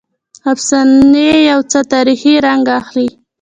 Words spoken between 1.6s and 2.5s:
څه تاریخي